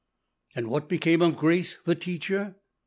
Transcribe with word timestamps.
And 0.55 0.67
what 0.67 0.89
became 0.89 1.21
of 1.21 1.37
Grace, 1.37 1.77
the 1.85 1.93
teacher? 1.93 2.55